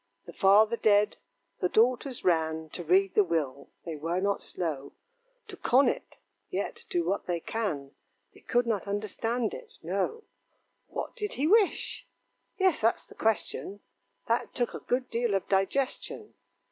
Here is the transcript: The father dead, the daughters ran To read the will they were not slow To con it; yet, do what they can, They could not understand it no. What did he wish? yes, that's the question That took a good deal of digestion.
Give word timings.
The 0.25 0.33
father 0.33 0.77
dead, 0.77 1.17
the 1.59 1.69
daughters 1.69 2.23
ran 2.25 2.69
To 2.71 2.83
read 2.83 3.13
the 3.13 3.23
will 3.23 3.69
they 3.85 3.95
were 3.95 4.19
not 4.19 4.41
slow 4.41 4.93
To 5.47 5.55
con 5.55 5.87
it; 5.87 6.17
yet, 6.49 6.85
do 6.89 7.05
what 7.07 7.27
they 7.27 7.39
can, 7.39 7.91
They 8.33 8.39
could 8.39 8.65
not 8.65 8.87
understand 8.87 9.53
it 9.53 9.73
no. 9.83 10.23
What 10.87 11.15
did 11.15 11.33
he 11.33 11.45
wish? 11.45 12.09
yes, 12.57 12.79
that's 12.81 13.05
the 13.05 13.13
question 13.13 13.81
That 14.27 14.55
took 14.55 14.73
a 14.73 14.79
good 14.79 15.07
deal 15.07 15.35
of 15.35 15.47
digestion. 15.47 16.33